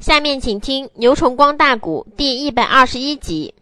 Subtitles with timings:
[0.00, 3.54] 下面请听《牛崇光大鼓》第一百二十一集。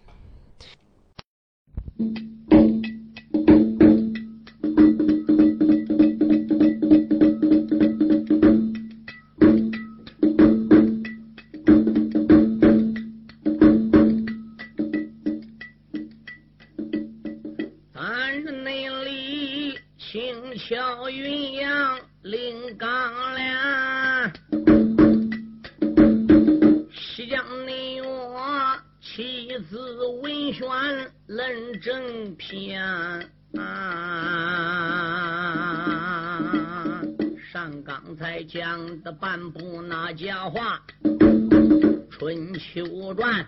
[40.18, 40.82] 家话，
[42.10, 43.46] 《春秋传》。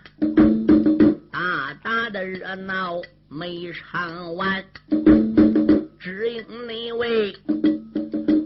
[1.33, 4.65] 大大的热闹没唱完，
[5.99, 7.37] 只因那位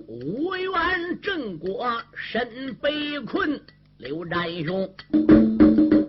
[0.08, 3.60] 无缘正国身被困，
[3.98, 4.90] 刘占雄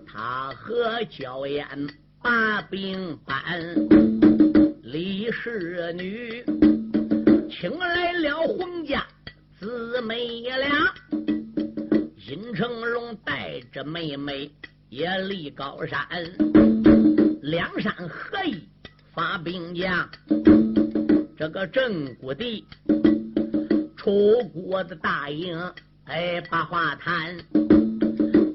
[0.08, 1.68] 他和焦燕
[2.22, 3.44] 把兵搬，
[4.84, 6.46] 李氏女
[7.52, 9.06] 请来了洪家
[9.60, 10.94] 姊妹俩，
[12.28, 14.50] 金成龙带着妹妹
[14.90, 16.04] 也立高山。
[17.44, 18.68] 梁山合一
[19.14, 20.10] 发兵将，
[21.38, 22.66] 这个郑谷地
[23.96, 25.56] 楚国的大营，
[26.06, 27.38] 哎，把话谈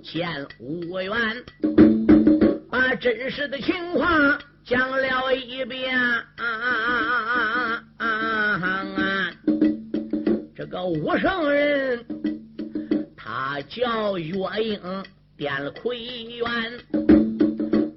[0.02, 1.16] 见五元，
[2.68, 5.96] 把真实的情况讲了一遍。
[5.96, 9.32] 啊啊啊！
[10.56, 12.04] 这个武圣人，
[13.62, 14.80] 叫岳英，
[15.36, 16.46] 点了魁元。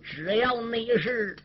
[0.03, 1.35] 只要你是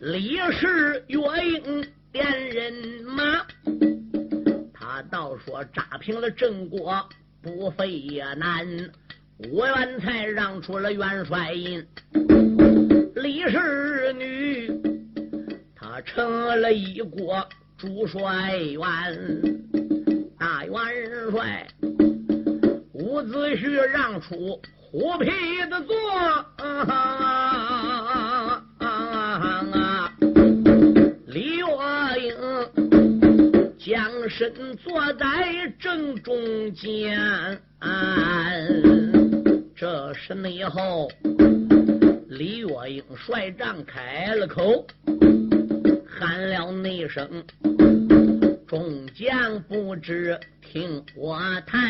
[0.00, 2.72] 李氏岳英点人
[3.04, 3.46] 马，
[4.72, 7.08] 他倒说扎平了郑国
[7.42, 8.66] 不费也难。
[9.48, 11.86] 吴元才让出了元帅印，
[13.14, 14.70] 李氏女
[15.74, 19.58] 他成了一国主帅元，
[20.38, 20.74] 大元
[21.30, 21.66] 帅
[23.00, 24.60] 伍子胥让出。
[24.92, 25.30] 虎皮
[25.70, 25.94] 的座，
[31.26, 31.66] 李月
[32.20, 32.34] 英
[33.78, 37.16] 将身坐在正中间。
[39.76, 41.08] 这时内后，
[42.28, 44.84] 李月英率帐开了口，
[46.04, 47.44] 喊了那声
[48.66, 51.80] ：“众将不知听我谈。”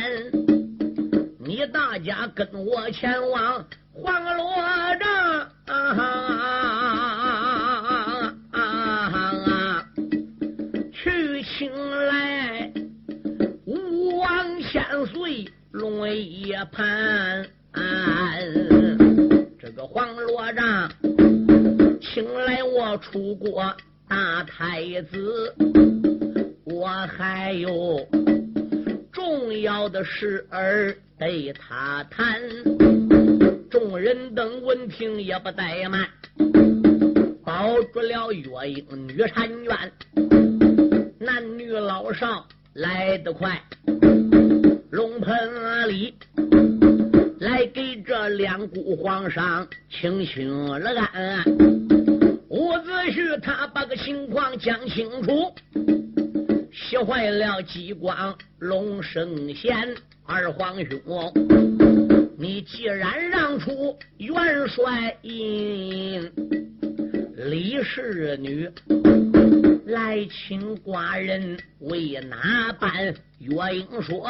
[1.50, 4.54] 你大家跟我前往黄罗
[5.00, 5.50] 帐，
[10.92, 11.68] 去请
[12.06, 12.72] 来
[13.66, 17.44] 吴王千岁龙一盘。
[19.58, 20.88] 这个黄罗帐，
[22.00, 23.76] 请来我楚国
[24.08, 25.52] 大太子，
[26.64, 26.86] 我
[27.18, 28.06] 还有
[29.20, 30.97] 重要的事儿。
[31.19, 32.41] 对他谈，
[33.70, 36.08] 众人等闻听也不怠慢，
[37.44, 39.92] 保住了月英女婵娟，
[41.19, 43.62] 男女老少来得快，
[44.91, 46.14] 龙盆里
[47.41, 51.44] 来给这两姑皇上请请了安。
[52.48, 55.54] 伍子胥他把个情况讲清楚，
[56.90, 59.94] 气坏了激光龙圣贤。
[60.26, 61.32] 二皇兄，
[62.36, 64.34] 你既然让出元
[64.66, 66.28] 帅印，
[67.36, 68.68] 李氏女
[69.86, 73.14] 来请寡人为哪般？
[73.38, 74.28] 岳英说：“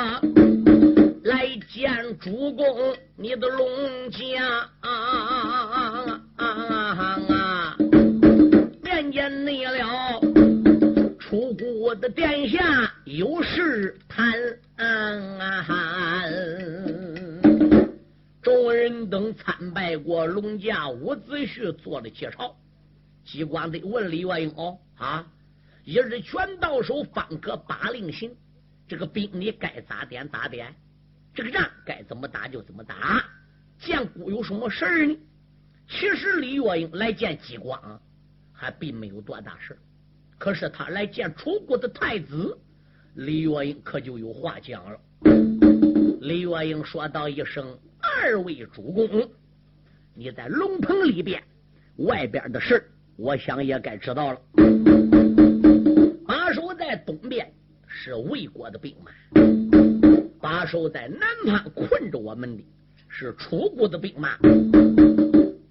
[1.24, 3.66] 来见主公，你的龙
[4.10, 4.46] 将
[4.80, 6.20] 啊！
[21.90, 22.54] 做了介绍，
[23.24, 25.26] 机关得问李元英哦啊，
[25.82, 28.32] 一日拳到手方可把令行，
[28.86, 30.72] 这个兵你该咋点咋点，
[31.34, 33.24] 这个仗该怎么打就怎么打。
[33.80, 35.18] 见姑有什么事儿呢？
[35.88, 38.00] 其实李月英来见激光
[38.52, 39.76] 还并没有多大事
[40.38, 42.56] 可是他来见楚国的太子。
[43.14, 45.00] 李月英可就有话讲了。
[46.20, 49.28] 李月英说道一声：“二位主公，
[50.14, 51.42] 你在龙棚里边，
[52.00, 52.82] 外边的事
[53.16, 54.40] 我想也该知道了。
[56.26, 57.52] 把守在东边
[57.86, 59.12] 是魏国的兵马，
[60.40, 62.64] 把守在南方困着我们的
[63.08, 64.38] 是楚国的兵马，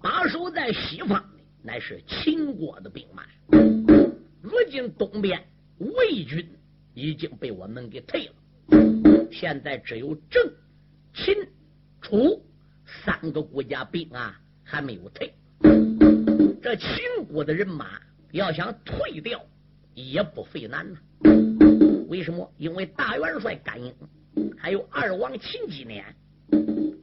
[0.00, 1.24] 把守在西方
[1.62, 3.24] 乃是秦国的兵马。
[4.40, 5.42] 如今东边
[5.78, 6.48] 魏军
[6.94, 8.34] 已经被我们给退了，
[9.32, 10.52] 现在只有郑、
[11.12, 11.34] 秦、
[12.00, 12.40] 楚
[13.04, 15.32] 三个国家兵啊还没有退。
[16.62, 17.98] 这秦国的人马
[18.32, 19.40] 要想退掉
[19.94, 20.98] 也不费难呐。
[22.08, 22.52] 为什么？
[22.58, 23.94] 因为大元帅甘英，
[24.58, 26.04] 还有二王秦纪年，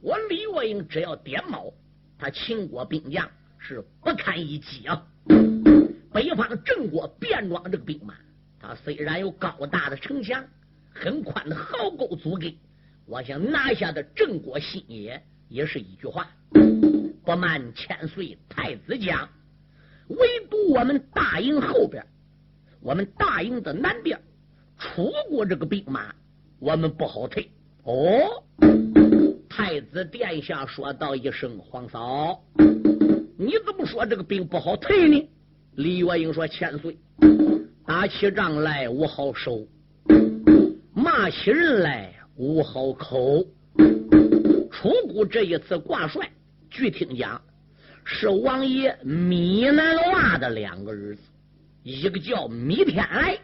[0.00, 1.74] 我李若英只要点卯，
[2.16, 3.28] 他秦国兵将
[3.58, 5.04] 是不堪一击啊。
[6.12, 8.14] 北方郑国便装这个兵马，
[8.60, 10.44] 他虽然有高大的城墙，
[10.94, 12.46] 很宽的壕沟阻隔，
[13.06, 16.30] 我想拿下的郑国新野也是一句话：
[17.24, 19.28] 不满千岁太子讲。
[20.08, 22.04] 唯独我们大营后边，
[22.80, 24.20] 我们大营的南边。
[24.78, 26.14] 楚国这个兵马，
[26.60, 27.50] 我们不好退。
[27.82, 28.42] 哦，
[29.48, 32.42] 太子殿下说道一声：“皇嫂，
[33.36, 35.28] 你怎么说这个兵不好退呢？”
[35.74, 36.96] 李月英说：“千岁，
[37.86, 39.66] 打起仗来无好手，
[40.94, 43.44] 骂起人来无好口。
[44.70, 46.30] 楚国这一次挂帅，
[46.70, 47.42] 据听讲
[48.10, 51.20] 是王爷米南娃的两个儿子，
[51.82, 53.38] 一个叫米天来。”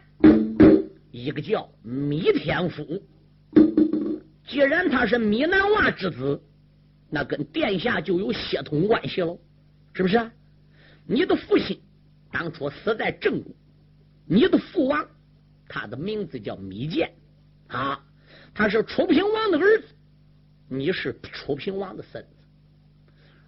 [1.11, 3.01] 一个叫米天福，
[4.45, 6.41] 既然他是米南娃之子，
[7.09, 9.39] 那跟殿下就有血统关系喽，
[9.93, 10.29] 是不是？
[11.07, 11.79] 你的父亲
[12.31, 13.55] 当初死在郑国，
[14.25, 15.07] 你的父王
[15.69, 17.13] 他的名字叫米建
[17.67, 18.03] 啊，
[18.53, 19.85] 他是楚平王的儿子，
[20.67, 22.29] 你是楚平王的孙子，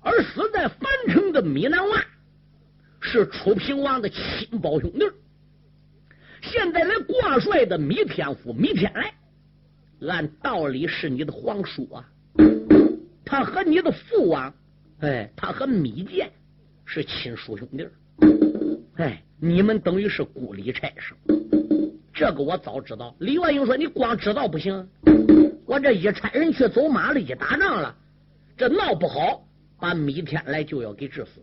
[0.02, 2.04] 而死在樊城的米南娃
[3.00, 5.06] 是楚平王的亲胞兄弟。
[6.42, 9.14] 现在来挂帅的米天福、米天来，
[10.08, 12.10] 按道理是你的皇叔啊。
[13.26, 14.54] 他和你的父王，
[15.00, 16.32] 哎，他和米建
[16.86, 17.88] 是亲叔兄弟。
[18.96, 21.14] 哎，你们等于是孤立差事。
[22.14, 23.16] 这个我早知道。
[23.20, 24.90] 李万英说：“你光知道不行，
[25.66, 27.96] 我这一差人去走马了，一打仗了，
[28.56, 29.47] 这闹不好，
[29.80, 31.42] 把米天来就要给治死。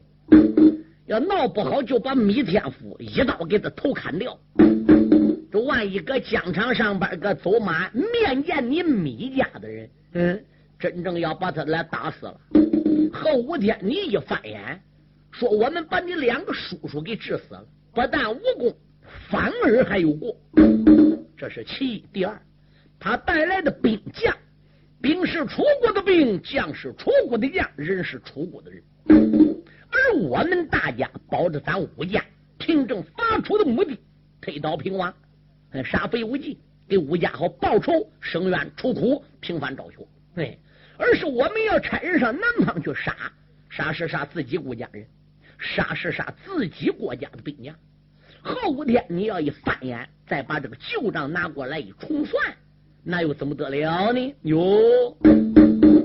[1.07, 4.39] 要闹不好，就把米天福一刀给他头砍掉。”
[5.53, 10.45] 这万一搁疆场上边搁走马面见你米家的人，嗯，
[10.81, 12.41] 真正要把他来打死了，
[13.13, 14.81] 后五天你一翻眼，
[15.31, 18.77] 说我们把你两个叔叔给治死了，不但无功，
[19.31, 20.37] 反而还有过，
[21.37, 22.05] 这是其一。
[22.13, 22.37] 第二，
[22.99, 24.37] 他带来的兵将，
[25.05, 28.83] 兵是楚国的兵，将是楚国的将，人是楚国的人，
[29.91, 32.25] 而我们大家保着咱武家
[32.57, 33.99] 平正发出的目的，
[34.41, 35.15] 推倒平王。
[35.85, 36.59] 杀肥无忌，
[36.89, 39.99] 给武家好报仇，生冤出苦，平反昭雪。
[40.37, 40.57] 哎，
[40.97, 43.15] 而是我们要差人上南方去杀，
[43.69, 45.07] 杀是杀自己国家人，
[45.59, 47.77] 杀是杀自己国家的兵将。
[48.41, 52.57] 后五天你要一翻眼，再把这个旧账拿过来一重算，
[53.07, 54.35] 那又怎么得了呢？
[54.45, 55.15] 哟，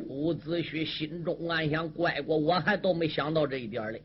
[0.10, 4.01] 伍子胥心中暗想：乖乖，我还都没想到这一点嘞。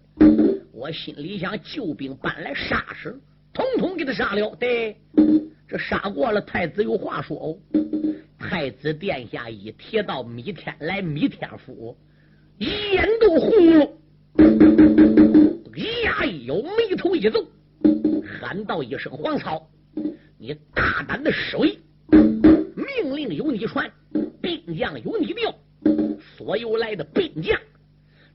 [0.73, 3.19] 我心里想，救兵搬来杀时，
[3.53, 4.55] 统统给他杀了。
[4.61, 4.97] 对。
[5.67, 7.59] 这杀过了，太子有话说哦。
[8.39, 11.97] 太子殿下一提到米天来、米天福，
[12.59, 13.91] 眼都红了，
[16.05, 17.45] 牙一咬，眉头一皱，
[18.23, 19.69] 喊道一声：“黄操，
[20.39, 21.77] 你大胆的施为！
[23.05, 23.91] 命令由你传，
[24.41, 25.55] 兵将由你调，
[26.37, 27.61] 所有来的兵将，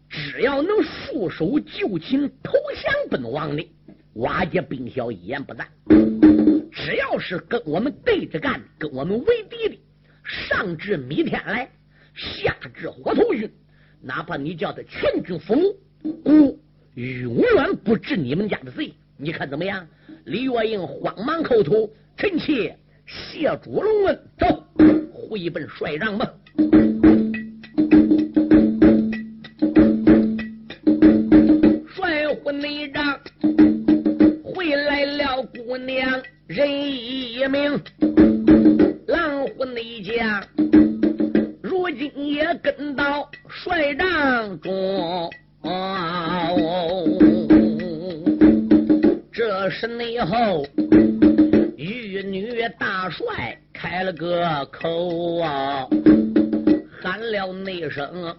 [0.07, 3.67] 只要能束手就擒、投降本王的，
[4.13, 5.67] 瓦解兵小一言不赞。”
[6.71, 9.79] 只要是跟我们对着干、跟我们为敌的，
[10.23, 11.69] 上至米天来，
[12.13, 13.51] 下至火头军，
[14.01, 15.55] 哪怕你叫他全军覆
[16.03, 16.59] 没，孤
[16.93, 18.93] 永远不治你们家的罪。
[19.17, 19.85] 你看怎么样？
[20.25, 22.77] 李月英慌忙叩头，臣妾
[23.11, 24.63] 谢主隆恩，走，
[25.11, 26.31] 回奔帅帐吧。
[31.87, 33.19] 帅府内帐
[34.43, 36.21] 回来了，姑娘。
[36.45, 37.79] 人一名，
[39.07, 40.43] 狼虎内将，
[41.61, 45.29] 如今也跟到帅帐中。
[49.31, 50.65] 这是内后
[52.77, 55.87] 大帅开了个口啊，
[57.01, 58.35] 喊了那声：“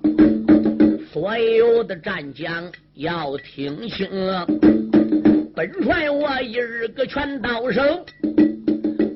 [1.13, 4.09] 所有的战将要听清。”
[5.57, 7.83] 本帅我一日个全到手，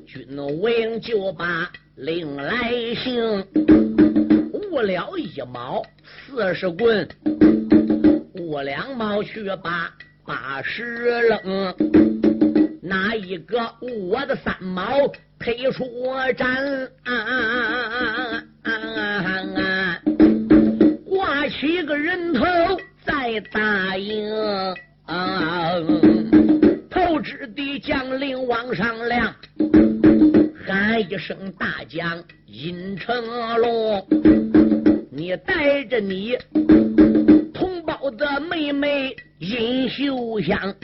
[0.06, 3.46] 军威就把令来行。
[4.52, 7.08] 误了一毛四十棍，
[8.38, 9.94] 误两毛去把
[10.26, 10.82] 八十
[11.28, 11.74] 扔，
[12.86, 15.86] 哪一个我的三毛配出
[16.36, 16.90] 战？
[21.06, 22.44] 挂起个人头
[23.06, 24.28] 在大营，
[26.90, 29.34] 头支的将领往上亮，
[30.66, 33.16] 喊一声大将尹成
[33.60, 34.06] 龙，
[35.10, 36.36] 你带着你
[37.54, 40.74] 同胞的妹妹尹秀香，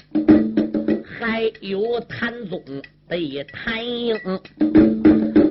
[1.21, 2.59] 还有谭宗
[3.07, 4.19] 的谭英，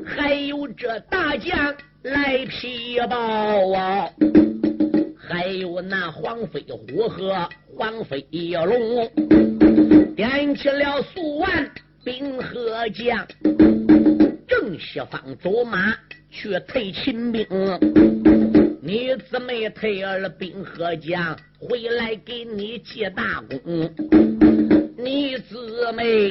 [0.03, 4.09] 还有这大将来皮包啊。
[5.15, 7.47] 还有那黄飞虎和
[7.77, 9.07] 黄飞龙，
[10.15, 11.71] 点起了数万
[12.03, 13.27] 兵和将，
[14.47, 15.95] 正西方走马
[16.31, 17.45] 去退秦兵。
[18.81, 24.48] 你姊妹退了兵和将，回来给你记大功。
[25.01, 26.29] 你姊妹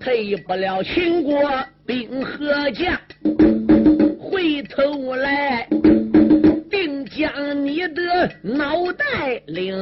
[0.00, 1.40] 退不了秦国
[1.86, 2.98] 兵和将，
[4.18, 5.68] 回头来
[6.68, 7.04] 定。
[7.16, 9.72] 将你的脑袋领，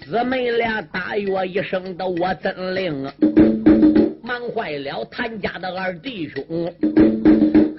[0.00, 3.08] 姊妹俩大约一声的我怎领？
[4.24, 6.74] 忙坏了谭家的二弟兄，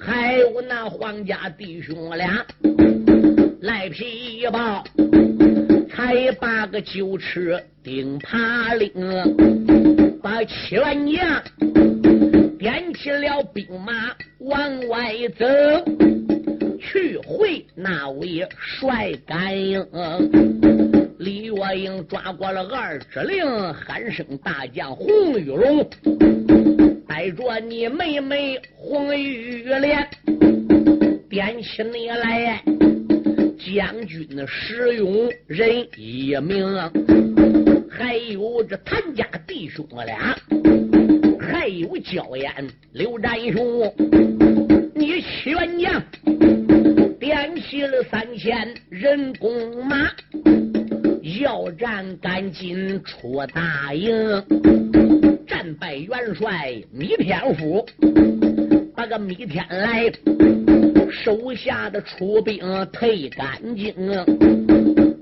[0.00, 2.42] 还有那黄家弟兄俩
[3.60, 4.82] 赖皮包，
[5.94, 8.90] 才把个酒池顶爬领，
[10.20, 11.42] 把七万将
[12.58, 15.46] 点起了兵马往外走。
[16.80, 19.86] 去会那位帅干英，
[21.18, 25.88] 李月英抓过了二指令，喊声大将洪玉龙，
[27.06, 30.08] 带着你妹妹洪玉莲，
[31.30, 32.62] 点起你来，
[33.74, 36.64] 将军的石勇人一名，
[37.90, 40.38] 还有这谭家弟兄俩，
[41.40, 42.52] 还有焦岩
[42.92, 43.92] 刘占雄，
[44.94, 46.00] 你全将。
[47.18, 50.08] 点起了三千人弓马，
[51.40, 54.14] 要战赶紧出大营，
[55.48, 57.84] 战败元帅米天福，
[59.04, 60.10] 把个米天来
[61.10, 62.58] 手下的出兵
[62.90, 63.46] 退干
[63.76, 63.94] 净，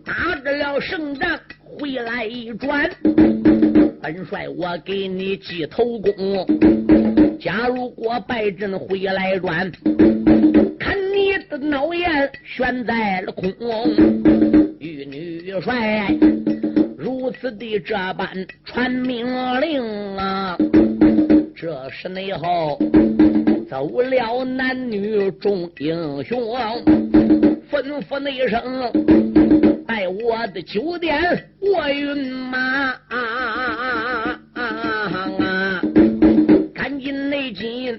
[0.05, 2.89] 打得了胜仗回来一转，
[4.01, 6.47] 本帅我给你记头功，
[7.41, 9.73] 假如果败阵回来转。
[10.79, 13.53] 看你的脑眼悬在了空，
[14.79, 16.09] 玉女帅
[16.97, 18.29] 如此的这般
[18.65, 19.27] 传命
[19.61, 20.57] 令啊！
[21.57, 22.77] 这时内后
[23.73, 26.39] 走了男女众英雄，
[27.71, 28.93] 吩咐那声
[29.87, 31.19] 带我的酒店
[31.63, 32.93] 卧云马，
[36.75, 37.97] 赶紧内进。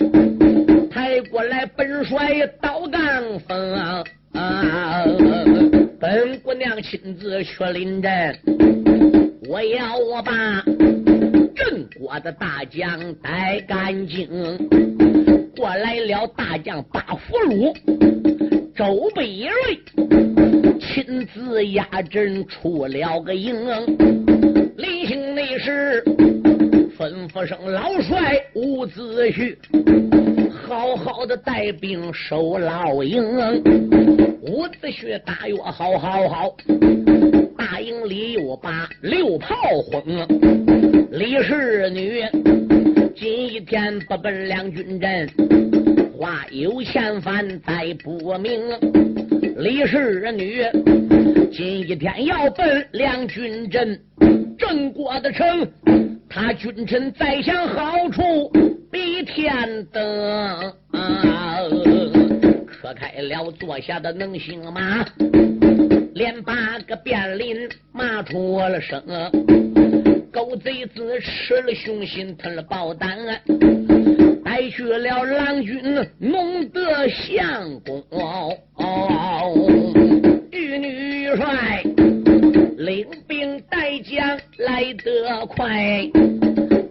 [1.32, 3.02] 过来，本帅刀杠
[3.48, 3.76] 锋，
[6.04, 8.38] 本姑娘亲自去临阵，
[9.48, 10.62] 我要我把
[11.56, 14.28] 郑国的大将带干净。
[15.56, 17.74] 过来了，大将八福禄
[18.76, 23.56] 周北瑞亲自压阵出了个营，
[24.76, 26.04] 临行那时
[27.00, 29.56] 吩咐声老帅伍子胥。
[30.74, 33.24] 好好的带兵守老营，
[34.42, 36.56] 伍子胥大约好好好，
[37.56, 40.04] 大营里又把六炮轰。
[41.12, 42.24] 李氏女
[43.16, 45.30] 今一天不奔两军阵，
[46.18, 48.60] 话有嫌犯再不明。
[49.58, 50.64] 李氏女
[51.52, 54.00] 今一天要奔两军阵，
[54.58, 55.72] 郑国的城，
[56.28, 58.52] 他君臣再想好处。
[58.94, 60.72] 比天灯，
[62.68, 65.04] 磕开了坐下的能行马，
[66.14, 69.02] 连八个便林骂出了声，
[70.32, 73.18] 狗贼子吃了雄心吞了豹胆，
[74.46, 78.04] 带去了郎君弄得相公，
[80.52, 81.82] 玉女帅
[82.78, 86.08] 领兵带将来得快。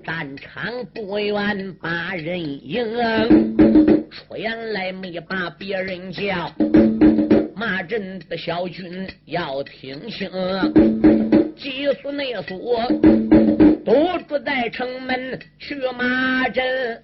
[0.02, 2.84] 战场不远把人迎，
[4.10, 6.52] 出言来没把别人叫，
[7.54, 10.28] 骂阵的小军要听清，
[11.56, 12.88] 几所内所
[13.84, 17.02] 都住在城门去骂阵，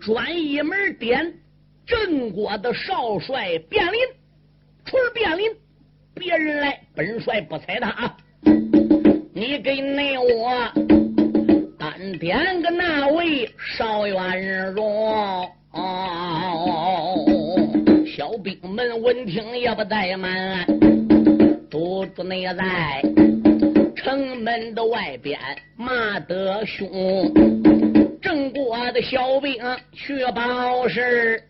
[0.00, 1.34] 专一门点
[1.86, 4.00] 郑国的少帅卞林，
[4.86, 5.50] 除了卞林，
[6.14, 8.16] 别人来本帅不睬他啊。
[9.44, 10.54] 你给内我
[11.76, 15.50] 单点个那位邵元荣，
[18.06, 20.64] 小兵们闻听也不怠慢，
[21.68, 23.02] 都住内在
[23.96, 25.36] 城门的外边
[25.76, 26.88] 骂得凶。
[28.22, 29.60] 郑国的小兵
[29.92, 31.42] 去报事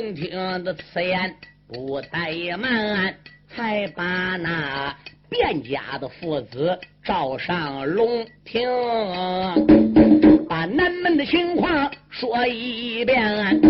[0.00, 1.34] 闻听的此言，
[1.68, 3.14] 不怠慢，
[3.54, 4.96] 才把那
[5.28, 8.66] 卞家的父子召上龙庭，
[10.48, 13.60] 把南门的情况说一遍。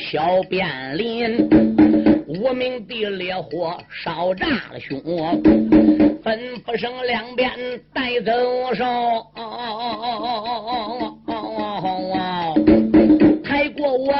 [0.00, 1.48] 小卞林
[2.26, 5.00] 无名的烈火烧炸了胸，
[6.24, 7.52] 吩咐声两边
[7.94, 8.32] 带走
[8.74, 8.84] 手。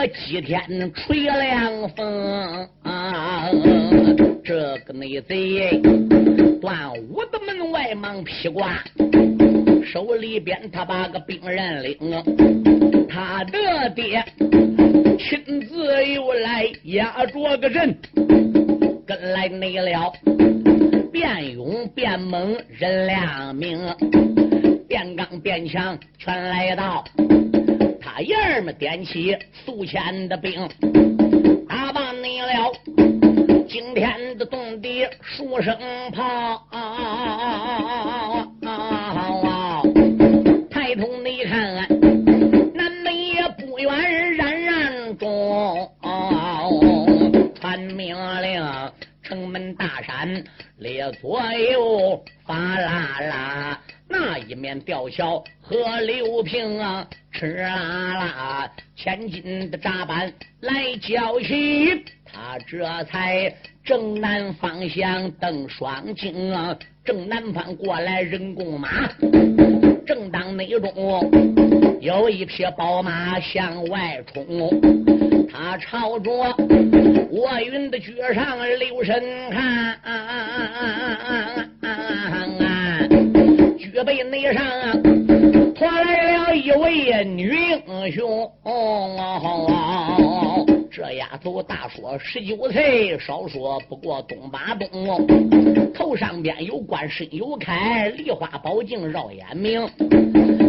[0.07, 2.69] 几天吹凉风，
[4.45, 5.81] 这个内贼
[6.61, 8.83] 端午的门外忙披挂，
[9.85, 11.97] 手里边他把个兵刃领，
[13.09, 14.25] 他的爹
[15.19, 17.97] 亲自又来压着个人，
[19.07, 20.13] 跟来内了，
[21.13, 23.79] 变勇变猛人两命，
[24.89, 27.05] 变刚变强全来到。
[28.13, 30.69] 大爷儿们点起宿迁的兵，
[31.69, 32.73] 打罢你了
[33.69, 35.79] 惊天的动地数声
[36.11, 36.67] 炮，
[40.69, 41.87] 抬头你看，
[42.75, 45.89] 南门也不远，冉冉中
[47.61, 48.61] 传命令，
[49.23, 50.43] 城门大山
[50.79, 53.81] 列左右发啦啦。
[54.13, 57.69] 那一面吊桥和刘平啊，吃啦
[58.15, 68.89] 啦，千斤的闸板来交起，他这才正南方向登双睛啊，正南方过来人工马，
[70.05, 70.91] 正当内中
[72.01, 76.33] 有一匹宝马向外冲，他朝着
[77.31, 80.01] 卧云的绝上留神看。
[84.01, 84.65] 预备内上，
[85.75, 87.55] 拖来了一位女
[87.87, 88.51] 英雄。
[90.91, 95.93] 这丫头大说十九岁，少说不过东八东。
[95.93, 99.87] 头上边有冠，身有铠，梨花宝镜绕眼明。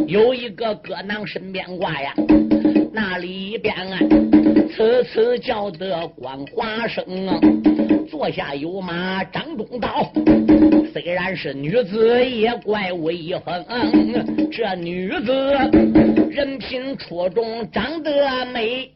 [0.08, 2.14] 有一个歌囊身边挂呀，
[2.92, 3.98] 那里边啊，
[4.76, 7.06] 此次叫得光华生。
[8.10, 10.12] 坐下有马张东道。
[10.94, 13.66] 虽然是女子，也怪威风。
[14.52, 15.34] 这女子
[16.30, 18.12] 人品出众，长得
[18.48, 18.92] 美。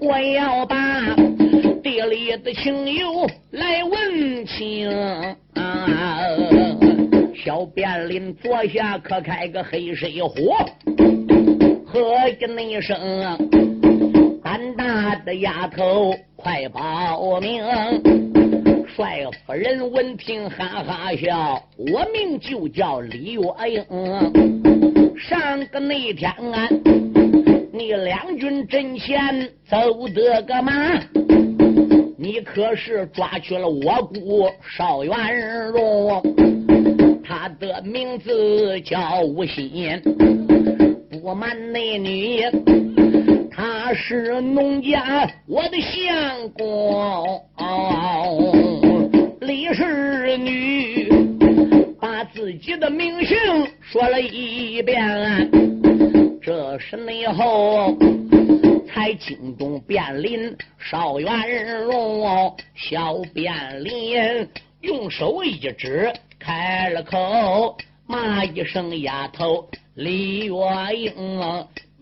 [0.00, 1.14] 我要把
[1.82, 4.90] 地里的情友来问清。
[7.44, 10.56] 小便林坐下，可开个黑水火，
[11.86, 12.98] 喝一声，
[14.42, 16.12] 胆大的丫头。
[16.44, 17.64] 快报名！
[18.94, 23.82] 帅夫人闻听哈哈笑，我名就叫李月英。
[25.16, 26.68] 上个那天啊，
[27.72, 31.00] 你两军阵前走得个嘛？
[32.18, 35.14] 你可是抓去了我姑邵元
[35.68, 36.22] 荣，
[37.24, 39.98] 他的名字叫吴心，
[41.10, 42.42] 不瞒那女。
[43.66, 47.42] 他是农家我的相公，
[49.40, 51.08] 李氏女
[51.98, 53.38] 把自己的名姓
[53.80, 55.50] 说了一遍，
[56.42, 57.96] 这是内后
[58.86, 64.46] 才惊动卞林邵元荣，小卞林
[64.82, 70.54] 用手一指，开了口，骂一声丫头李月
[70.94, 71.40] 英。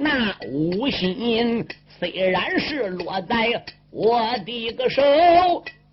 [0.03, 1.65] 那五心
[2.01, 3.63] 虽然是落在
[3.93, 5.01] 我的个手，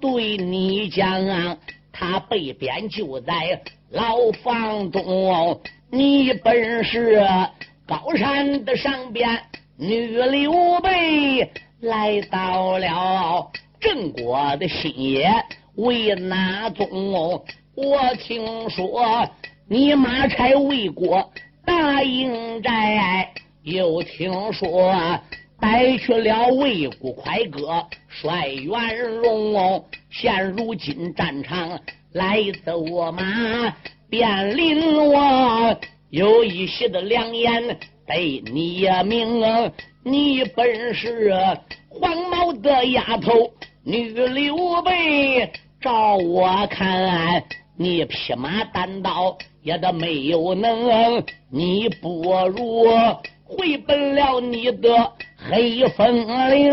[0.02, 1.56] 对你讲啊，
[1.92, 5.62] 他被贬就在牢房中。
[5.92, 7.22] 你本是
[7.86, 9.30] 高山的上边
[9.78, 11.48] 女刘备，
[11.82, 15.32] 来到了郑国的新野
[15.76, 17.44] 为哪宗？
[17.76, 19.30] 我听说
[19.68, 21.32] 你马差魏国
[21.64, 23.32] 大营寨，
[23.70, 24.92] 又听说
[25.60, 31.80] 带去了魏国快哥帅元荣，现如今战场
[32.14, 33.76] 来走马，
[34.10, 35.78] 便临我
[36.10, 37.78] 有一些的良言
[38.08, 39.72] 对你明，
[40.04, 41.32] 你本是
[41.90, 43.52] 黄毛的丫头
[43.84, 47.44] 女刘备，照我看。
[47.82, 52.86] 你匹马单刀也都没有能，你不如
[53.50, 55.12] 回奔了你的
[55.50, 56.16] 黑风
[56.52, 56.72] 岭，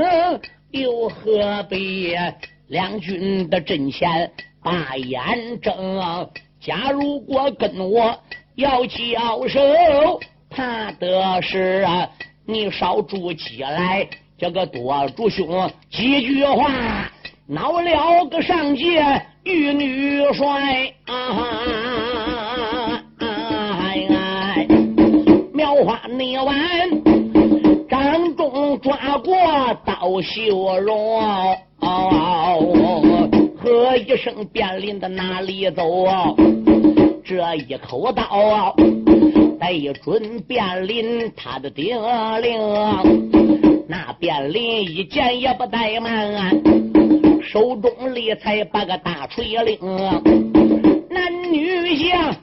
[0.72, 2.14] 又何必
[2.68, 4.30] 两军的阵前
[4.62, 6.28] 把眼睁？
[6.60, 8.14] 假如果跟我
[8.56, 11.86] 要交手，怕的是
[12.44, 17.10] 你少住起来，这个多住兄几句话，
[17.46, 19.02] 恼了个上界。
[19.44, 21.95] 玉女帅，啊
[25.84, 26.56] 花那晚，
[27.88, 29.34] 掌中抓过
[29.84, 31.20] 刀绣容，
[33.56, 35.84] 喝一声便林的哪里走？
[37.24, 38.74] 这一口刀
[39.58, 41.96] 对准便林他的顶
[42.40, 42.58] 令，
[43.88, 46.62] 那便林一见也不怠慢。
[47.42, 49.78] 手中立才把个大锤领，
[51.10, 52.34] 男女相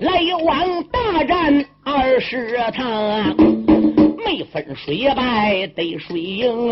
[0.00, 0.84] 来往
[1.18, 3.34] 大战二十场，
[4.24, 6.70] 没分水败得水赢，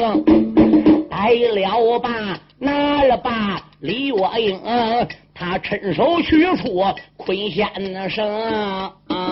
[1.11, 4.57] 来了吧拿了吧李我英，
[5.35, 6.85] 他趁手取出
[7.17, 8.95] 坤先生。
[9.09, 9.26] 啊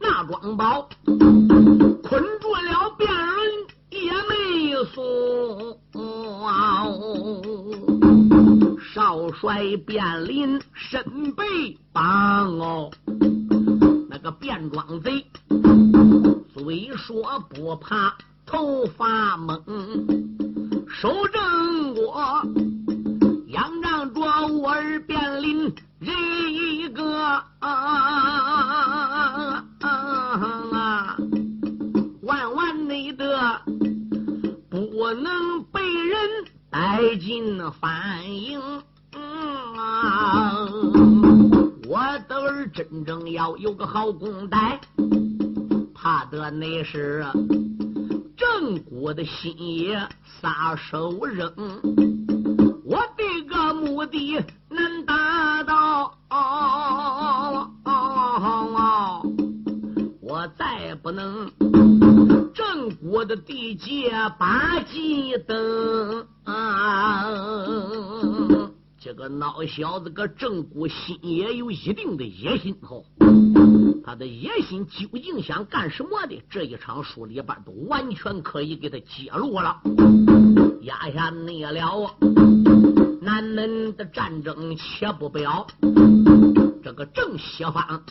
[0.00, 3.36] 那庄宝捆住了便人
[3.90, 5.76] 也没松。
[8.94, 12.90] 少帅便林身被绑哦。
[14.08, 15.24] 那个便装贼，
[16.54, 19.62] 虽说不怕头发蒙，
[20.88, 22.42] 手正过，
[23.48, 26.16] 仰仗着我儿便林人
[26.52, 27.04] 一个
[27.60, 28.07] 啊，
[37.18, 38.60] 进反营
[39.76, 40.66] 啊。
[41.88, 44.80] 我的儿真正要有个好公带，
[45.94, 47.24] 怕得那是
[48.36, 50.08] 正国的心也
[50.40, 51.52] 撒手扔。
[52.84, 56.14] 我的个目的能达到，
[60.20, 61.50] 我再不能
[63.10, 66.26] 我的地界八级等。
[69.00, 73.02] 这个孬小子，个正骨心也有一定的野心哦。
[74.04, 76.42] 他的野心究竟想干什么的？
[76.50, 79.80] 这一场书里边都完全可以给他揭露了。
[80.82, 82.14] 压下内了啊，
[83.22, 85.66] 南门的战争且不表，
[86.82, 88.02] 这个正西方，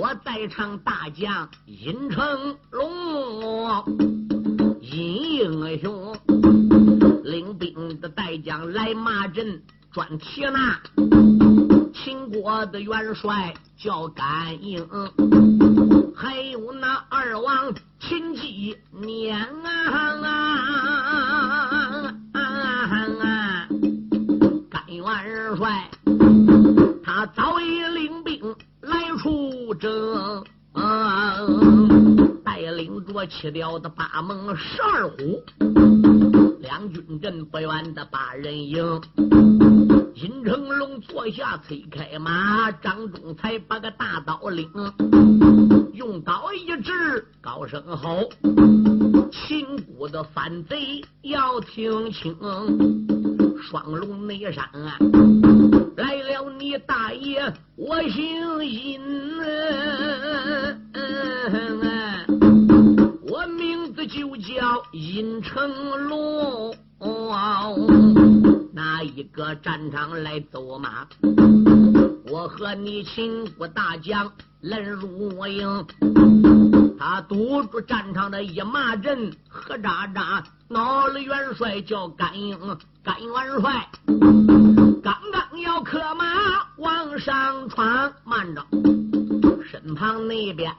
[0.00, 3.84] 我在场大将殷成龙，
[4.80, 6.16] 殷英雄。
[7.22, 9.60] 领兵的带将来骂阵，
[9.92, 10.80] 专提那
[11.92, 14.88] 秦国的元帅叫甘英，
[16.16, 19.50] 还有那二王秦姬念啊，
[24.70, 25.90] 甘元帅，
[27.04, 28.29] 他早已领兵
[29.20, 30.42] 出征，
[32.42, 35.42] 带领着七调的八猛十二虎，
[36.60, 38.98] 两军阵不远的八人营。
[40.16, 44.70] 金成龙坐下催开马，张忠才把个大刀领，
[45.92, 48.26] 用刀一指，高声吼
[49.30, 49.66] ：“秦
[49.98, 52.34] 国的反贼要听清，
[53.60, 54.64] 双龙内山
[55.96, 59.00] 来了，你大爷我姓殷，
[63.28, 65.70] 我名字就叫殷成
[66.08, 66.74] 龙。”
[68.72, 71.06] 哪一个战场来走马？
[72.30, 74.30] 我和你秦国大将
[74.62, 75.86] lần 入营，
[76.98, 82.58] 他堵住战场的一马阵，何喳喳恼了元帅叫甘英，
[83.02, 83.88] 甘元帅
[85.80, 86.24] 刚刚要克马
[86.76, 88.62] 往上闯，慢着，
[89.70, 90.74] 身旁那边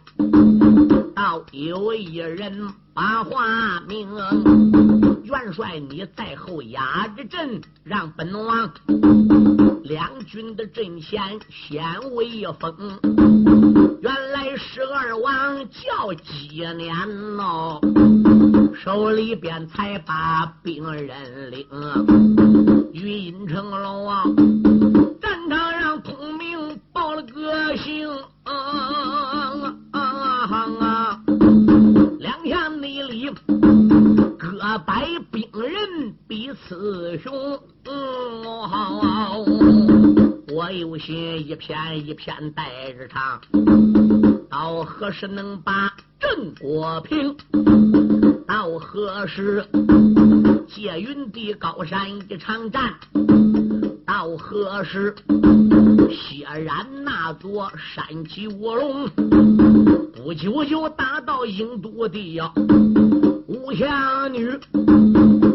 [1.15, 4.07] 倒有一人把话明。
[5.23, 8.69] 元帅，你在后压着阵，让本王
[9.83, 11.83] 两军的阵前先
[12.13, 12.99] 威风。
[14.01, 17.79] 原来十二王叫几年喽，
[18.83, 21.65] 手里边才把兵人领，
[22.93, 24.05] 与阴城龙
[27.71, 28.09] 了个姓。
[34.85, 37.31] 百兵人比雌雄，
[40.53, 43.41] 我有心一片一片带着唱，
[44.49, 47.35] 到何时能把郑国平？
[48.47, 49.65] 到何时
[50.67, 52.93] 借云地高山一场战？
[54.05, 55.13] 到何时
[56.13, 59.09] 血染那座山脊卧龙？
[60.13, 62.51] 不久就打到郢都地呀！
[63.47, 64.49] 吴侠女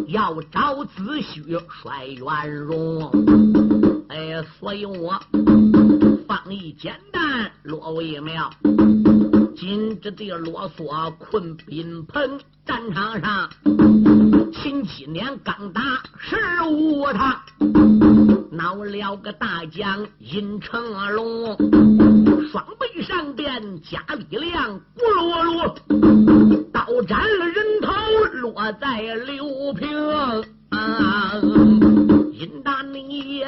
[0.08, 3.10] 要找子婿帅元荣，
[4.08, 5.20] 哎，所以我
[6.26, 8.50] 放一简单落为妙。
[9.56, 13.48] 今日的啰嗦困宾棚战场上，
[14.52, 15.80] 秦七年刚打
[16.18, 16.36] 十
[16.68, 17.40] 五趟，
[18.56, 21.54] 闹了个大将阴成龙，
[22.50, 27.92] 双背上边加力量，咕噜噜，刀斩了人头
[28.40, 29.86] 落在刘平，
[32.32, 33.44] 阴大你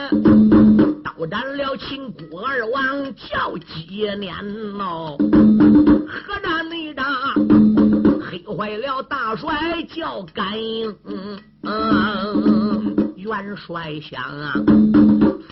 [1.02, 5.16] 刀斩了秦国二王叫几年喽。
[6.06, 7.06] 何战内战，
[8.20, 10.94] 黑坏了大帅叫甘英。
[13.28, 14.54] 元帅想啊，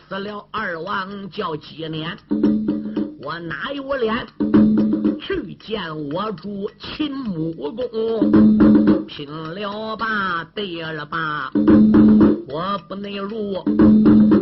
[0.09, 2.17] 死了二王叫几年，
[3.23, 4.27] 我哪有脸
[5.21, 9.07] 去见我主秦穆公？
[9.07, 11.51] 拼了吧，对了吧，
[12.49, 13.62] 我不能入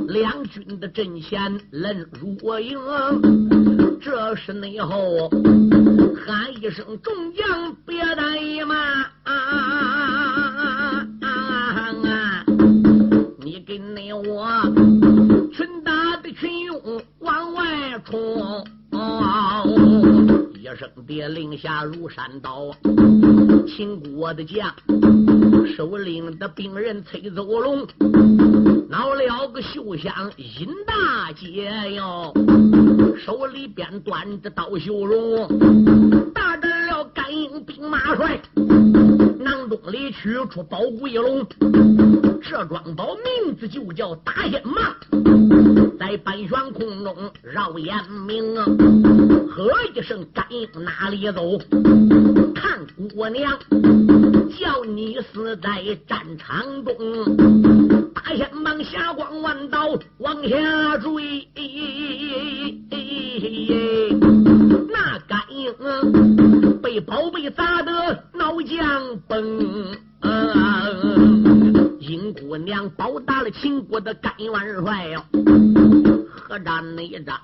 [0.08, 2.78] 两军的阵前，lần 入营。
[4.00, 5.28] 这是内后
[6.26, 9.32] 喊一声众将别怠慢，你
[13.66, 14.46] 跟你我
[15.52, 17.64] 群打的群勇往外
[18.04, 18.62] 冲。
[20.54, 22.70] 一声爹令下如山倒，
[23.66, 24.74] 秦国的将
[25.76, 27.86] 首领的兵人崔走龙，
[28.88, 32.32] 闹了个绣香尹大姐哟，
[33.24, 35.48] 手里边端着刀绣龙，
[36.34, 38.40] 大胆了甘英兵马帅，
[39.44, 41.46] 囊中里取出宝贵龙，
[42.42, 44.96] 这装宝名字就叫大仙马，
[45.98, 47.94] 在半悬空中绕眼
[48.26, 48.56] 明，
[49.50, 50.44] 喝一声甘。
[50.82, 51.58] 哪里走？
[52.54, 52.80] 看
[53.14, 53.58] 姑娘，
[54.58, 57.36] 叫你死在战场中。
[58.14, 59.86] 大仙忙霞光万道
[60.18, 61.46] 往下坠，
[64.94, 65.74] 那甘英
[66.80, 67.92] 被宝贝砸得
[68.32, 69.92] 脑浆崩。
[71.98, 74.52] 殷姑娘包打了秦国的甘元
[74.84, 75.24] 帅哟，
[76.30, 77.34] 何战内战？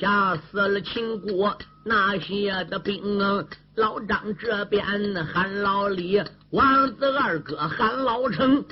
[0.00, 3.00] 吓死了秦国那些的兵，
[3.76, 4.84] 老张这边
[5.24, 8.64] 喊老李，王子二哥喊老程，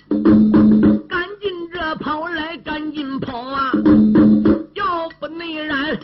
[1.08, 3.72] 赶紧这跑来，赶紧跑啊！
[4.74, 5.98] 要不内然，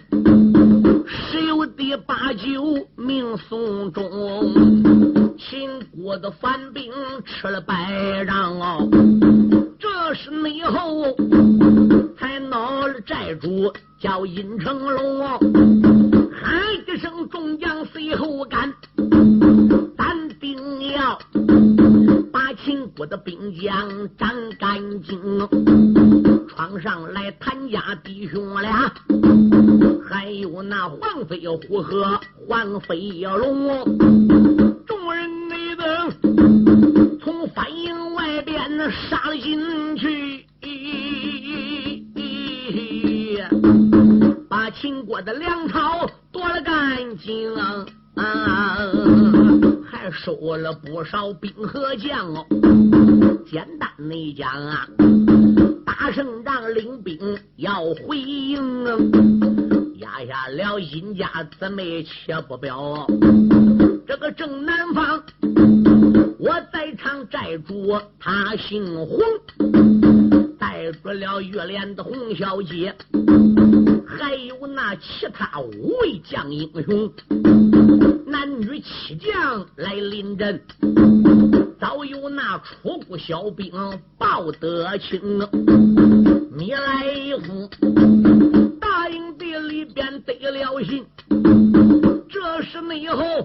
[1.82, 4.08] 十有的八九命送终。
[5.36, 6.92] 秦国的反兵
[7.24, 8.88] 吃了败仗哦，
[9.80, 11.02] 这是内后
[12.16, 13.34] 才恼了寨。
[13.34, 15.26] 主叫殷成龙，
[16.30, 18.72] 喊一声众将随后赶，
[19.98, 21.18] 咱定要
[22.32, 25.20] 把秦国的兵将斩干净，
[26.48, 28.92] 闯上来谭家弟兄俩，
[30.22, 33.84] 还有那黄飞虎和黄飞龙，
[34.86, 40.46] 众人内等从反营外边杀了进去。
[44.48, 47.84] 把秦国的粮草夺了干净，啊
[49.90, 52.46] 还收了不少兵和将哦。
[53.50, 54.86] 简单的讲啊，
[55.84, 57.18] 打胜仗领兵
[57.56, 58.86] 要回营，
[60.02, 63.06] 压下了殷家姊妹且不表。
[64.06, 65.22] 这个正南方，
[66.38, 69.18] 我在场寨主，他姓洪。
[70.58, 72.94] 带住了月莲的洪小姐，
[74.06, 77.12] 还有那其他五位将英雄，
[78.26, 80.60] 男女七将来临阵，
[81.80, 83.72] 早有那楚国小兵
[84.18, 85.20] 报得清，
[86.56, 87.06] 你来
[87.44, 87.68] 夫
[89.02, 91.04] 大营地里边得了信，
[92.30, 93.44] 这是内后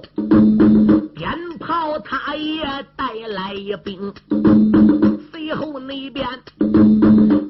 [1.15, 2.63] 鞭炮他也
[2.95, 4.13] 带来一兵。
[5.31, 6.27] 随后那边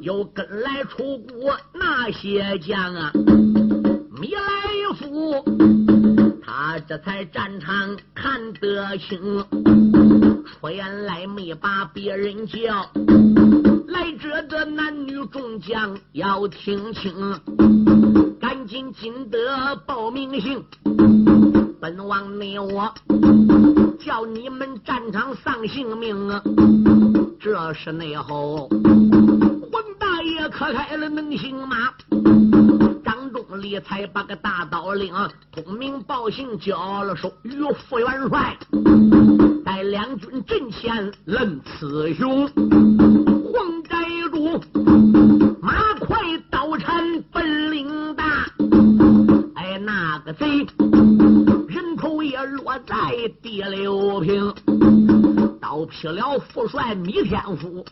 [0.02, 3.12] 又跟来出国那些将啊，
[4.18, 5.44] 米来福
[6.42, 9.44] 他这才战场看得清，
[10.46, 12.90] 出言来没把别人叫，
[13.90, 17.14] 来这的男女众将要听清，
[18.40, 20.64] 赶紧进得报名信，
[21.82, 22.94] 本王你我
[24.00, 26.42] 叫你们战场丧性命啊！
[27.40, 28.70] 这是内后，
[29.72, 31.76] 黄大爷可开了能行吗？
[33.04, 35.14] 张忠礼才把个大刀领，
[35.52, 38.58] 通明报信交了手，与副元帅
[39.66, 42.48] 带两军阵前论雌雄。
[42.48, 43.98] 黄寨
[44.32, 44.62] 主
[45.62, 46.18] 马快
[46.52, 47.88] 刀缠本领，
[50.18, 50.48] 那个贼
[51.68, 52.96] 人头也落在
[53.40, 54.52] 第六平。
[55.62, 57.86] 刀劈了副帅米天福，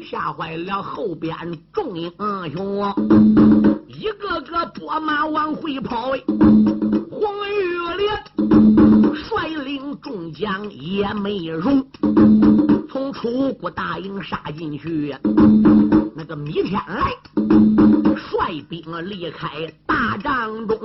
[0.00, 1.36] 吓坏了后边
[1.74, 2.10] 众英
[2.54, 2.90] 雄，
[3.86, 6.12] 一个个拨马往回跑。
[7.10, 7.52] 黄玉
[7.98, 11.86] 莲率领众将也没容，
[13.26, 15.12] 楚国大营杀进去。
[16.14, 17.10] 那个米天来
[18.14, 19.48] 率兵离开
[19.84, 20.78] 大帐中。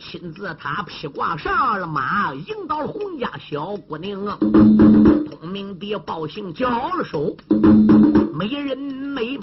[0.00, 7.36] 亲自他披挂上了马，迎到了洪家小姑娘，通明爹报信交了手，
[8.34, 9.38] 没人没。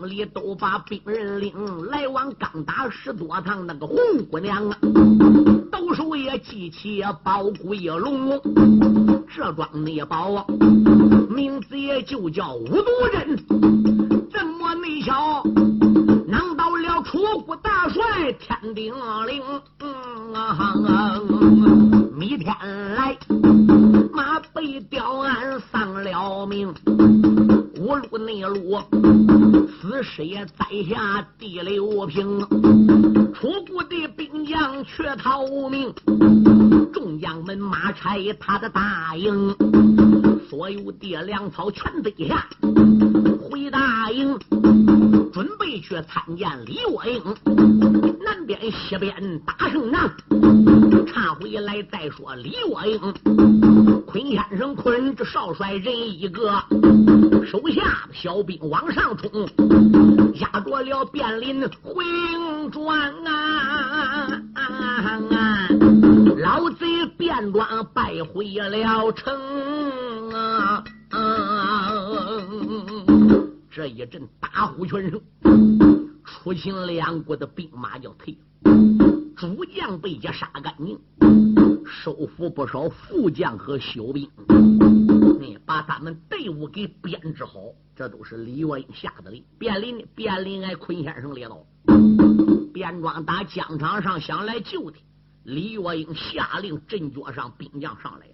[0.00, 1.52] 张忠礼都把兵人领
[1.88, 3.96] 来往刚打十多趟，那个红
[4.30, 4.78] 姑娘啊，
[5.70, 8.40] 都手也记起宝贵龙，
[9.34, 10.46] 这桩内宝
[11.28, 13.36] 名字也就叫五毒阵，
[14.30, 15.42] 怎么没巧？
[16.26, 18.94] 能到了楚国大帅天顶
[19.26, 19.42] 令，
[22.16, 22.54] 米天
[22.94, 23.18] 来
[24.12, 26.74] 马被吊鞍丧了命，
[27.78, 28.80] 五路内路
[29.80, 32.40] 死尸也栽下第六平，
[33.34, 35.92] 楚国的兵将却逃命，
[36.92, 39.54] 众将们马拆他的大营，
[40.48, 42.46] 所有的粮草全得下
[43.48, 44.38] 回大营。
[45.32, 47.22] 准备去参见李沃英，
[48.24, 50.10] 南边西边打胜仗，
[51.06, 53.00] 查回来再说李沃英。
[54.06, 56.52] 坤先生，坤这少帅人一个，
[57.46, 59.30] 手下小兵往上冲，
[60.34, 65.20] 压着了便林回营转啊啊！
[66.38, 70.82] 老贼便装败回了城啊！
[73.72, 75.22] 这一阵大呼全声，
[76.24, 78.36] 出秦两国的兵马要退，
[79.36, 80.98] 主将被家杀干净，
[81.86, 84.28] 收服不少副将和小兵，
[85.38, 87.60] 你把他们队伍给编制好，
[87.94, 89.44] 这都是李元英下的令。
[89.56, 91.64] 便林便林，挨坤先生列到，
[92.74, 94.98] 边庄打疆场上想来救他，
[95.44, 98.32] 李元英下令阵脚上兵将上来了。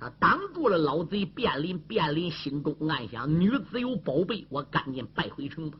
[0.00, 5.78] 他挡住了老贼卞林，卞林心中暗想：女子有宝贝，我赶紧败回城吧。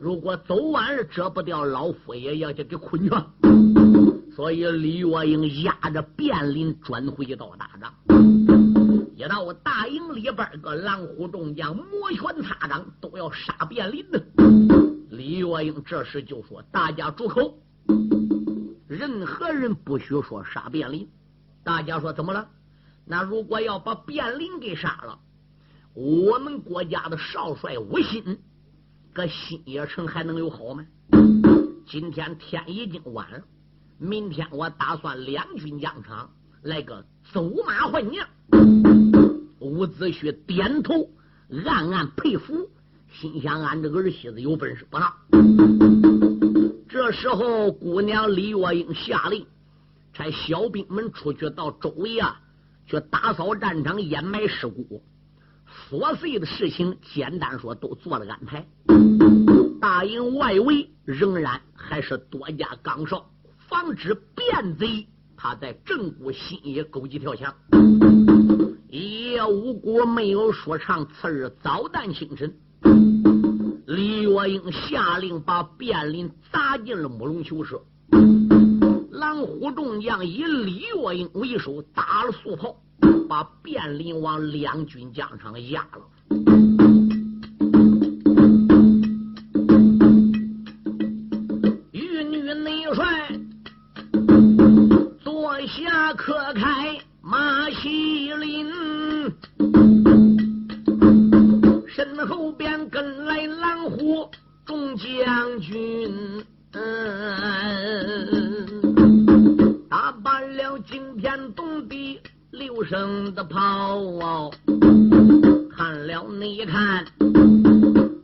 [0.00, 3.10] 如果走晚了，折不掉老夫爷要去给困去。
[4.34, 7.92] 所以李月英压着卞林转回到大帐，
[9.14, 14.18] 一到大营里边，个狼虎众将摩拳擦掌，都要杀卞林呢。
[15.10, 17.58] 李月英这时就说：“大家住口，
[18.88, 21.06] 任何人不许说杀卞林。”
[21.62, 22.48] 大家说：“怎么了？
[23.04, 25.18] 那如果要把卞林给杀了，
[25.94, 28.38] 我们国家的少帅吴心，
[29.12, 30.86] 搁新野城还能有好吗？
[31.86, 33.42] 今天天已经晚了，
[33.98, 36.30] 明天我打算两军将场，
[36.62, 38.28] 来个走马换将。”
[39.58, 41.10] 伍子胥点头，
[41.66, 42.70] 暗暗佩服。
[43.12, 45.16] 心想：俺这个儿媳妇有本事不大。
[46.88, 49.44] 这时候，姑娘李月英下令，
[50.12, 52.39] 差小兵们出去到周围啊，
[52.90, 55.00] 去打扫战场，掩埋尸骨。
[55.88, 58.66] 琐碎的事情，简单说，都做了安排。
[59.80, 63.30] 大营外围仍然还是多加岗哨，
[63.68, 67.54] 防止变贼他在正骨新野勾机跳墙。
[68.88, 71.06] 一夜无果，没有说唱。
[71.06, 72.52] 次日早旦清晨。
[73.86, 77.80] 李月英下令把卞林砸进了木龙囚舍，
[79.20, 82.74] 狼虎众将以李月英为首，打了速炮，
[83.28, 86.00] 把卞林王两军将场压了。
[113.20, 114.50] 六声的炮，
[115.76, 117.04] 看了你看，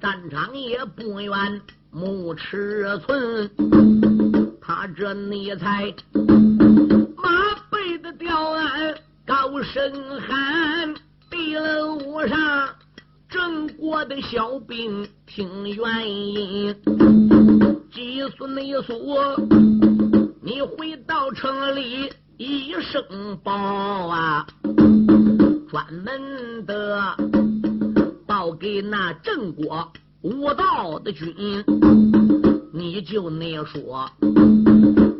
[0.01, 3.51] 战场也不远木尺寸，
[4.59, 5.93] 他这你才
[7.17, 8.95] 马背的吊鞍
[9.27, 10.95] 高声喊，
[11.31, 12.69] 地楼上。
[13.29, 16.75] 郑国的小兵听原因，
[17.93, 19.37] 祭孙内说
[20.41, 23.03] ：“你回到城里一声
[23.43, 24.47] 报啊，
[25.69, 27.17] 专门的
[28.27, 29.93] 报给那郑国
[30.23, 31.35] 无道的军，
[32.73, 34.09] 你就那说，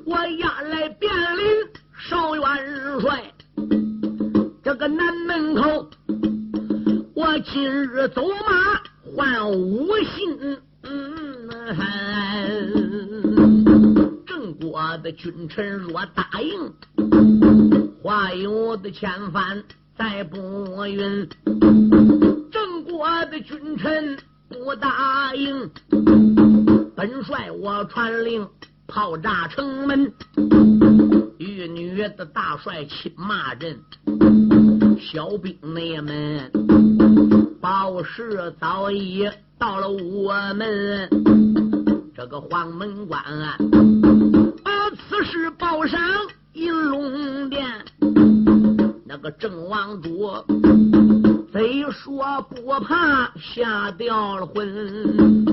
[0.05, 1.45] 我押来便领
[1.99, 3.35] 少元帅，
[4.63, 5.91] 这个南门口。”
[7.15, 8.81] 我今日走马
[9.17, 10.59] 换五心，
[14.27, 16.75] 郑国的君臣若答应，
[18.03, 19.65] 话有的千番
[19.99, 21.29] 再不允。
[22.53, 24.17] 郑国的君臣
[24.49, 25.71] 不答应，
[26.95, 28.47] 本帅我传令
[28.87, 30.13] 炮炸城门。
[31.39, 33.79] 玉女的大帅亲骂人，
[35.01, 36.51] 小兵内们。
[37.61, 39.29] 报时早已
[39.59, 41.09] 到了我们
[42.15, 43.25] 这个黄门关，
[44.63, 46.01] 把此事报上
[46.53, 47.67] 银龙殿。
[49.33, 50.31] 郑王主
[51.53, 55.45] 贼说不怕吓掉了魂，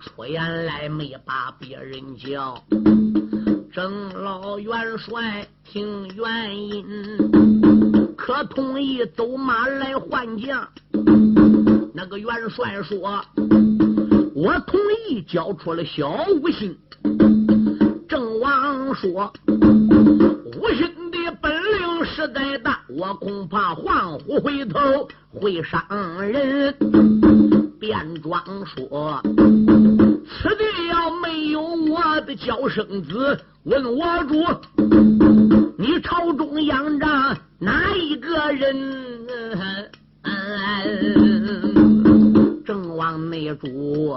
[0.00, 2.62] 出言来没把别人叫。
[3.72, 6.84] 郑老元帅听原因，
[8.16, 10.68] 可同意走马来换将。
[11.94, 13.22] 那个元帅说
[14.34, 16.76] ：“我同意交出了小五心。”
[18.08, 21.09] 郑王说：“五心，
[23.00, 25.82] 我恐怕黄虎回头会伤
[26.20, 26.74] 人。”
[27.80, 29.22] 便装说
[30.28, 34.34] ：“此地要没有我的娇生子，问我主，
[35.78, 38.76] 你朝中仰仗哪一个人？”
[42.66, 44.10] 正王内主，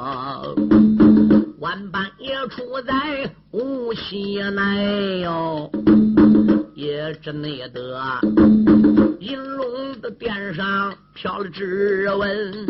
[1.59, 4.83] 晚半夜出在无锡来
[5.21, 5.71] 哟，
[6.75, 8.19] 也只内得
[9.19, 12.65] 银龙的殿上飘了指纹，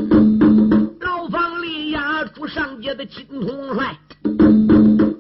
[1.00, 3.98] 牢房里压住上街的金统帅，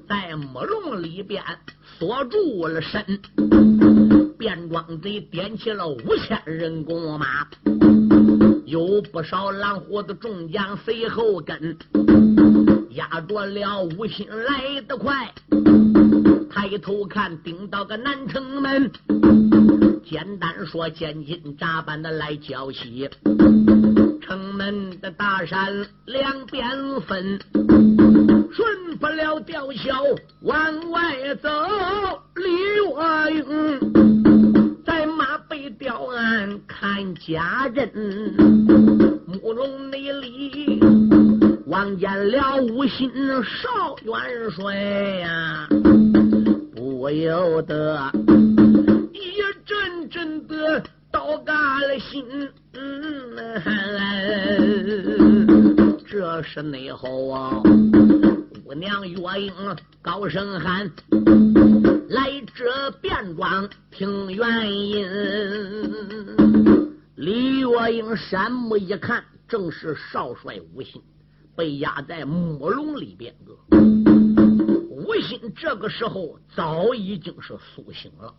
[0.07, 1.41] 在木笼里边
[1.97, 3.03] 锁住了身，
[4.37, 7.47] 便装贼点起了五千人弓马。
[8.65, 11.77] 有不少狼虎的众将随后跟，
[12.91, 15.33] 压着了吴心来得快。
[16.53, 18.91] 抬头看，顶到个南城门，
[20.05, 23.09] 简单说，见金扎板的来交起。
[24.21, 25.73] 城门的大山
[26.05, 26.69] 两边
[27.07, 27.39] 分，
[28.53, 30.03] 顺不了吊桥
[30.41, 31.49] 往外走。
[32.35, 37.91] 李月英在马背吊鞍看家人。
[39.41, 40.79] 慕容内里
[41.65, 43.11] 望见了吴心
[43.43, 44.13] 少元
[44.51, 45.67] 帅呀，
[47.03, 47.99] 不由得
[49.11, 50.81] 一阵阵的
[51.11, 52.23] 倒嘎了心。
[52.71, 53.35] 嗯
[56.07, 57.61] 这是内后啊，
[58.63, 59.51] 姑娘月英
[60.01, 60.89] 高声喊
[62.07, 65.05] ：“来者便装听原因。”
[67.17, 71.01] 李月英闪目一看，正是少帅吴心。
[71.53, 73.35] 被压在木笼里边，
[75.05, 78.33] 吴心这个时候早已经是苏醒了。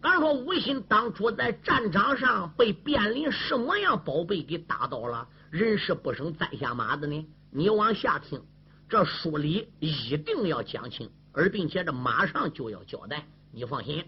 [0.00, 7.24] 敢说吴心当初在战场上被卞林什么样宝贝给打倒了，人是不生栽下马的呢？
[7.50, 8.40] 你往下听，
[8.88, 13.24] 这书里一定要讲清，而并且这马上就要交代。
[13.52, 14.04] 你放心，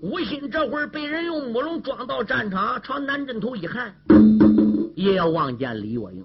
[0.00, 3.94] 吴心这会儿被人用木笼装到战场，朝南镇头一看，
[4.94, 6.24] 也要望见李月英。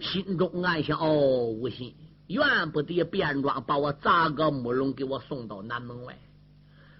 [0.00, 1.94] 心中暗想：哦，无心，
[2.28, 6.16] 怨不得卞庄把我砸个木笼，给我送到南门外。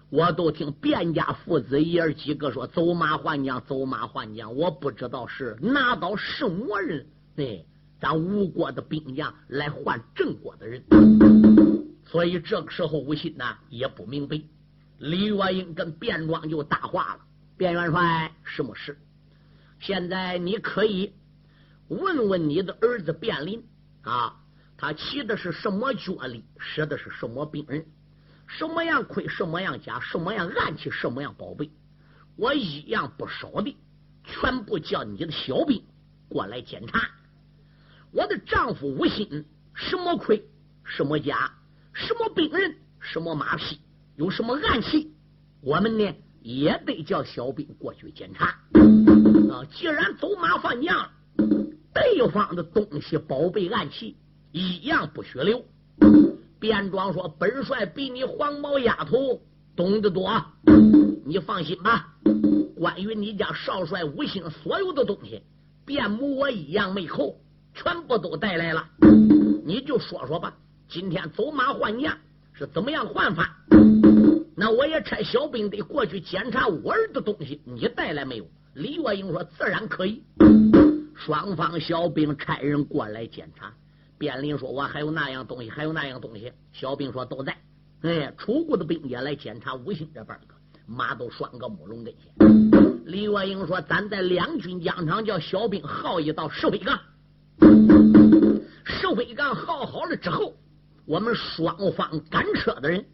[0.09, 4.55] 我都听卞家父子爷儿几个说走马换将，走马换将。
[4.55, 7.05] 我不知道是拿到什么人，
[7.37, 7.63] 哎，
[8.01, 10.83] 咱吴国的兵将来换郑国的人。
[12.05, 14.41] 所以这个时候，吴心呐也不明白。
[14.97, 17.19] 李月英跟卞庄就搭话了
[17.57, 18.97] ：“卞元帅，什么事？
[19.79, 21.13] 现在你可以。”
[21.87, 23.63] 问问你的儿子卞林
[24.03, 24.35] 啊，
[24.81, 27.85] 他骑的是什么脚力，使的是什么兵刃，
[28.47, 31.69] 什么样盔，什么样甲，什么样暗器，什么样宝贝，
[32.37, 33.75] 我一样不少的，
[34.23, 35.83] 全部叫你的小兵
[36.29, 37.09] 过来检查。
[38.13, 40.45] 我的丈夫吴心，什么盔，
[40.85, 41.51] 什么甲，
[41.91, 43.81] 什么兵刃，什么马匹，
[44.15, 45.13] 有什么暗器，
[45.59, 48.45] 我们呢也得叫小兵过去检查。
[48.45, 51.11] 啊，既然走马换将。
[51.91, 54.15] 对方的东西、宝贝、暗器
[54.51, 55.63] 一样不许留。
[56.59, 59.41] 便装说：“本帅比你黄毛丫头
[59.75, 60.29] 懂得多，
[61.25, 62.13] 你放心吧。
[62.75, 65.41] 关于你家少帅吴兴所有的东西，
[65.85, 67.37] 卞母我一样没扣，
[67.73, 68.85] 全部都带来了。
[69.63, 70.53] 你就说说吧，
[70.89, 72.17] 今天走马换将
[72.53, 73.55] 是怎么样换法？
[74.55, 78.45] 那我也差小兵得过去检查我儿的东西，你带来没有？”
[78.75, 80.21] 李月英说：“自然可以。”
[81.15, 83.73] 双方小兵差人过来检查，
[84.19, 87.57] 卞林说：“我还有那样东西，还有那样东西。”小兵说：“都在。”
[88.03, 90.55] 哎，楚国的兵也来检查吴兴这边个
[90.85, 93.03] 马都拴个木笼跟前。
[93.05, 96.99] 李月英说：“咱在两军疆场叫小兵耗一道石灰岗，
[98.83, 100.53] 石灰岗耗好了之后，
[101.05, 103.05] 我们双方赶车的人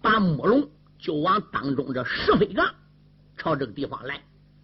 [0.00, 2.74] 把木笼就往当中这石灰岗
[3.36, 4.20] 朝这个地方来。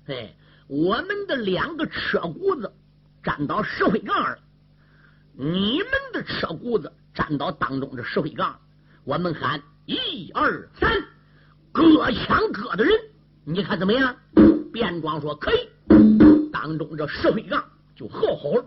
[0.07, 0.35] 哎，
[0.69, 2.73] 我们的两个车轱子。”
[3.23, 4.37] 站到石灰岗了，
[5.35, 8.59] 你们的车轱子站到当中的石灰杠，
[9.05, 10.91] 我们喊一二三，
[11.73, 12.93] 各抢各的人，
[13.45, 14.15] 你看怎么样？
[14.73, 15.69] 便装说可以，
[16.53, 17.65] 当中这石灰杠
[17.97, 18.65] 就好好了，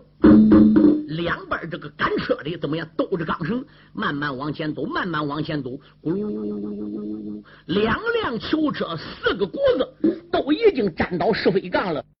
[1.08, 2.88] 两边这个赶车的怎么样？
[2.96, 5.70] 兜着钢绳，慢慢往前走，慢慢往前走，
[6.02, 12.04] 咕噜噜噜噜噜噜，两辆囚车，四个轱子都已经站到石灰杠了。